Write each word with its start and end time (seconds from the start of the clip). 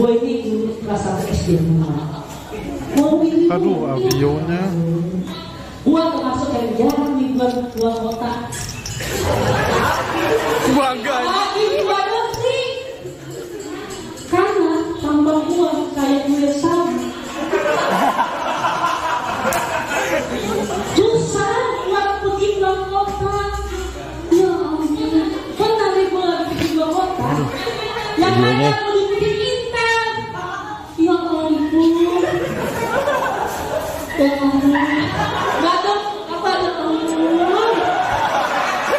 Gue 0.00 0.16
ini 0.24 0.48
menurut 0.48 0.80
perasaan 0.80 1.28
SD 1.28 1.60
Aduh, 3.52 3.84
avionnya. 3.84 4.64
uang 5.84 6.08
termasuk 6.16 6.56
yang 6.56 6.72
jarang 6.80 7.20
dibuat 7.20 7.52
kota. 7.76 8.32
Bangga. 10.72 11.16
Lagi. 11.20 11.68
Karena 14.32 14.72
kayak 15.92 16.22
gue 16.32 16.48
sama. 16.56 16.96
Susah 20.96 21.60
buat 21.92 22.08
pergi 22.24 22.50
kota. 22.64 23.36
Ya 24.32 24.48
kan 24.48 24.80
Yang 28.16 28.34
ada 28.40 28.62
yang 28.64 29.49
Dong, 34.20 34.52
apa. 34.52 34.84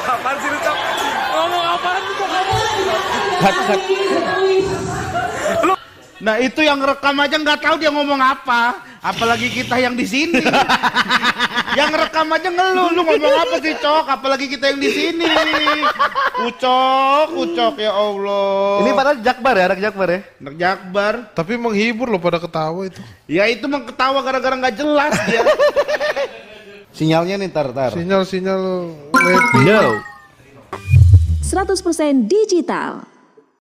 Apaan 0.02 0.36
sih 0.42 0.50
lu? 0.50 0.58
Ngomong 1.30 1.66
apaan 1.78 2.02
tuh, 2.02 2.16
Cok? 2.18 2.30
Cut, 3.38 3.54
cut. 3.70 3.82
Nah 6.22 6.38
itu 6.38 6.62
yang 6.62 6.78
rekam 6.78 7.18
aja 7.18 7.34
nggak 7.34 7.60
tahu 7.66 7.76
dia 7.82 7.90
ngomong 7.90 8.22
apa, 8.22 8.86
apalagi 9.02 9.50
kita 9.50 9.82
yang 9.82 9.98
di 9.98 10.06
sini. 10.06 10.38
yang 11.80 11.90
rekam 11.90 12.30
aja 12.30 12.46
ngeluh, 12.54 12.94
lu 12.94 13.02
ngomong 13.02 13.36
apa 13.42 13.56
sih 13.58 13.74
cok? 13.74 14.06
Apalagi 14.06 14.46
kita 14.46 14.70
yang 14.70 14.80
di 14.80 14.90
sini. 14.94 15.26
Ucok, 16.46 17.28
ucok 17.34 17.74
ya 17.82 17.90
Allah. 17.90 18.86
Ini 18.86 18.90
padahal 18.94 19.18
Jakbar 19.26 19.56
ya, 19.58 19.64
anak 19.74 19.80
Jakbar 19.82 20.08
ya. 20.14 20.20
Anak 20.38 20.56
Jakbar. 20.62 21.14
Tapi 21.34 21.54
menghibur 21.58 22.08
loh 22.14 22.22
pada 22.22 22.38
ketawa 22.38 22.86
itu. 22.86 23.02
Ya 23.26 23.50
itu 23.50 23.66
mah 23.66 23.82
ketawa 23.82 24.22
gara-gara 24.22 24.54
nggak 24.54 24.76
jelas 24.78 25.18
dia. 25.26 25.42
Sinyalnya 26.98 27.42
nih 27.42 27.50
tar 27.50 27.74
tar. 27.74 27.98
Sinyal-sinyal 27.98 28.94
wifi. 29.10 29.60
No. 29.66 29.98
100% 31.42 32.30
digital. 32.30 33.11